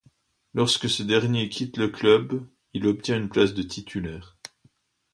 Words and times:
Lorsque 0.55 0.89
ce 0.89 1.03
dernier 1.03 1.47
quitte 1.47 1.77
le 1.77 1.87
club, 1.89 2.43
il 2.73 2.87
obtient 2.87 3.19
une 3.19 3.29
place 3.29 3.53
de 3.53 3.61
titulaire. 3.61 4.35